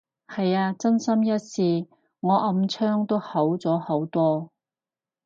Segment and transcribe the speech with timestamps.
[0.27, 1.87] 係啊，真心一試，
[2.21, 4.49] 我暗瘡都好咗好多